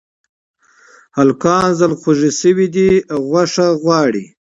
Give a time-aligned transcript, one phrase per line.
[1.17, 4.25] هلکان زړخوږي شوي دي او غوښه غواړي